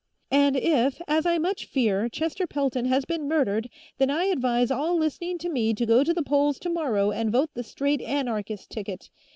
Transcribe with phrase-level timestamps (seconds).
[0.31, 3.69] "...And if, as I much fear, Chester Pelton has been murdered,
[3.99, 7.51] then I advise all listening to me to go to the polls tomorrow and vote
[7.53, 9.11] the straight Anarchist ticket.